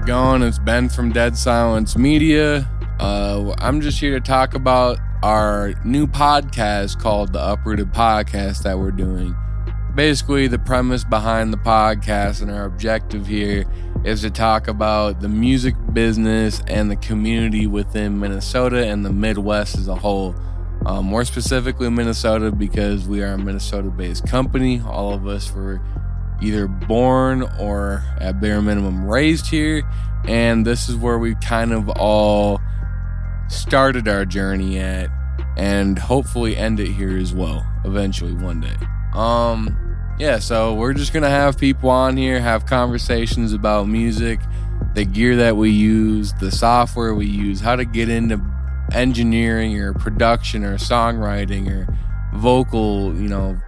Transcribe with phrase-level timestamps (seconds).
[0.00, 0.42] It going?
[0.42, 2.66] It's Ben from Dead Silence Media.
[2.98, 8.78] Uh, I'm just here to talk about our new podcast called the Uprooted Podcast that
[8.78, 9.36] we're doing.
[9.94, 13.66] Basically, the premise behind the podcast and our objective here
[14.04, 19.76] is to talk about the music business and the community within Minnesota and the Midwest
[19.76, 20.34] as a whole.
[20.86, 24.80] Um, more specifically, Minnesota, because we are a Minnesota based company.
[24.80, 25.82] All of us were
[26.40, 29.82] either born or at bare minimum raised here.
[30.24, 32.60] And this is where we kind of all
[33.48, 35.10] started our journey at
[35.56, 38.76] and hopefully end it here as well eventually one day.
[39.14, 39.76] Um
[40.18, 44.38] yeah, so we're just to have people on here have conversations about music,
[44.94, 48.38] the gear that we use, the software we use, how to get into
[48.92, 51.86] engineering or production or songwriting or
[52.34, 53.58] vocal, you know,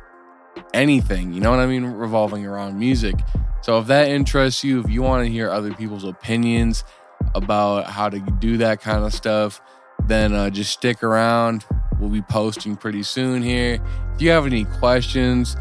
[0.75, 3.15] anything, you know what I mean, revolving around music.
[3.63, 6.85] So if that interests you, if you want to hear other people's opinions
[7.35, 9.61] about how to do that kind of stuff,
[10.07, 11.65] then uh, just stick around.
[12.01, 13.79] We'll be posting pretty soon here.
[14.15, 15.57] If you have any questions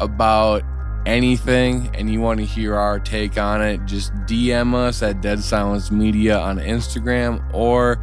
[0.00, 0.62] about
[1.06, 5.40] anything and you want to hear our take on it, just DM us at Dead
[5.40, 7.98] Silence Media on Instagram or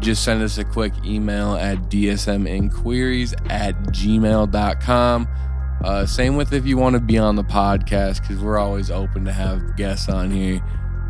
[0.00, 5.28] just send us a quick email at dsminquiries at gmail.com.
[5.82, 9.24] Uh, same with if you want to be on the podcast because we're always open
[9.24, 10.60] to have guests on here.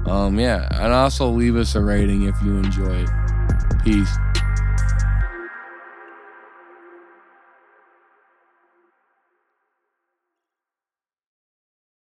[0.07, 3.11] Um, yeah, and also leave us a rating if you enjoy it.
[3.85, 4.17] Peace.